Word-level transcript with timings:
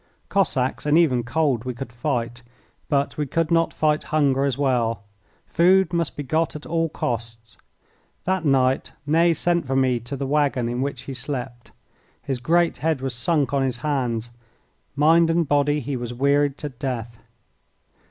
Cossacks 0.29 0.87
and 0.87 0.97
even 0.97 1.21
cold 1.23 1.63
we 1.63 1.75
could 1.75 1.93
fight, 1.93 2.41
but 2.89 3.17
we 3.19 3.27
could 3.27 3.51
not 3.51 3.71
fight 3.71 4.01
hunger 4.05 4.45
as 4.45 4.57
well. 4.57 5.03
Food 5.45 5.93
must 5.93 6.17
be 6.17 6.23
got 6.23 6.55
at 6.55 6.65
all 6.65 6.89
costs. 6.89 7.55
That 8.23 8.43
night 8.43 8.93
Ney 9.05 9.31
sent 9.31 9.67
for 9.67 9.75
me 9.75 9.99
to 9.99 10.15
the 10.17 10.25
waggon 10.25 10.67
in 10.67 10.81
which 10.81 11.01
he 11.03 11.13
slept. 11.13 11.69
His 12.23 12.39
great 12.39 12.77
head 12.77 12.99
was 12.99 13.13
sunk 13.13 13.53
on 13.53 13.61
his 13.61 13.77
hands. 13.85 14.31
Mind 14.95 15.29
and 15.29 15.47
body 15.47 15.79
he 15.81 15.95
was 15.95 16.15
wearied 16.15 16.57
to 16.57 16.69
death. 16.69 17.19